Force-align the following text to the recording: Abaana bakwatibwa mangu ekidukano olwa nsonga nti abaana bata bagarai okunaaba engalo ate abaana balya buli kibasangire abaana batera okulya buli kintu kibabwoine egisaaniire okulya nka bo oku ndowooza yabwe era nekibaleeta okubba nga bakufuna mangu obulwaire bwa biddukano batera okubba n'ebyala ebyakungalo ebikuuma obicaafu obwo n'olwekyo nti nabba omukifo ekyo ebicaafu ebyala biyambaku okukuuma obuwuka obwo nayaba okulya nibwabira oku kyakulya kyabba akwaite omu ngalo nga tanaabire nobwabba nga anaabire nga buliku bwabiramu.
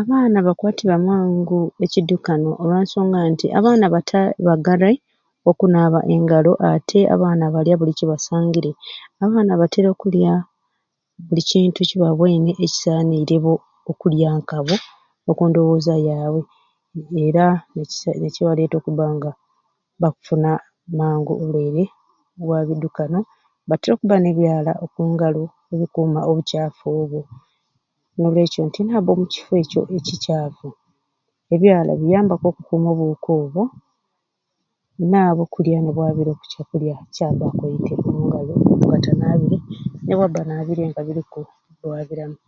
Abaana 0.00 0.36
bakwatibwa 0.46 0.96
mangu 1.08 1.60
ekidukano 1.84 2.48
olwa 2.62 2.78
nsonga 2.84 3.18
nti 3.32 3.46
abaana 3.58 3.86
bata 3.94 4.20
bagarai 4.46 4.98
okunaaba 5.50 6.00
engalo 6.14 6.52
ate 6.70 7.00
abaana 7.14 7.44
balya 7.54 7.74
buli 7.78 7.92
kibasangire 7.98 8.70
abaana 9.24 9.52
batera 9.60 9.88
okulya 9.92 10.32
buli 11.26 11.42
kintu 11.50 11.80
kibabwoine 11.88 12.50
egisaaniire 12.62 13.36
okulya 13.90 14.28
nka 14.38 14.58
bo 14.66 14.76
oku 15.30 15.42
ndowooza 15.48 15.94
yabwe 16.08 16.42
era 17.26 17.44
nekibaleeta 18.22 18.74
okubba 18.78 19.04
nga 19.16 19.30
bakufuna 20.02 20.50
mangu 20.98 21.32
obulwaire 21.34 21.84
bwa 22.44 22.58
biddukano 22.66 23.18
batera 23.68 23.92
okubba 23.94 24.16
n'ebyala 24.20 24.72
ebyakungalo 24.76 25.42
ebikuuma 25.72 26.20
obicaafu 26.30 26.84
obwo 27.00 27.20
n'olwekyo 28.18 28.60
nti 28.68 28.80
nabba 28.84 29.10
omukifo 29.14 29.52
ekyo 29.62 29.80
ebicaafu 29.96 30.68
ebyala 31.54 31.90
biyambaku 32.00 32.44
okukuuma 32.48 32.88
obuwuka 32.92 33.30
obwo 33.42 33.62
nayaba 35.10 35.40
okulya 35.46 35.78
nibwabira 35.82 36.30
oku 36.32 36.46
kyakulya 36.52 36.94
kyabba 37.14 37.44
akwaite 37.50 37.92
omu 38.08 38.20
ngalo 38.26 38.52
nga 38.86 38.96
tanaabire 39.04 39.58
nobwabba 40.04 40.38
nga 40.40 40.46
anaabire 40.52 40.82
nga 40.90 41.00
buliku 41.06 41.40
bwabiramu. 41.80 42.38